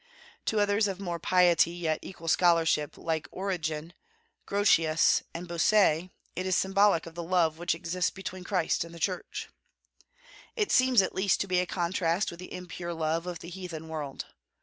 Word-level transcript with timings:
To 0.45 0.59
others 0.59 0.87
of 0.87 0.99
more 0.99 1.19
piety 1.19 1.69
yet 1.73 1.99
equal 2.01 2.27
scholarship, 2.27 2.97
like 2.97 3.27
Origen, 3.31 3.93
Grotius, 4.47 5.21
and 5.31 5.47
Bossuet, 5.47 6.09
it 6.35 6.47
is 6.47 6.55
symbolic 6.55 7.05
of 7.05 7.13
the 7.13 7.21
love 7.21 7.59
which 7.59 7.75
exists 7.75 8.09
between 8.09 8.43
Christ 8.43 8.83
and 8.83 8.95
the 8.95 8.99
Church. 8.99 9.49
It 10.55 10.71
seems, 10.71 11.03
at 11.03 11.13
least, 11.13 11.39
to 11.41 11.47
be 11.47 11.59
a 11.59 11.67
contrast 11.67 12.31
with 12.31 12.39
the 12.39 12.51
impure 12.51 12.95
love 12.95 13.27
of 13.27 13.41
the 13.41 13.49
heathen 13.49 13.89
world. 13.89 14.25